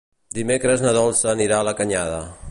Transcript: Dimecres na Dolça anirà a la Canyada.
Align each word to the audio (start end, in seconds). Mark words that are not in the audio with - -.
Dimecres 0.37 0.81
na 0.85 0.93
Dolça 0.97 1.29
anirà 1.33 1.59
a 1.61 1.67
la 1.69 1.75
Canyada. 1.83 2.23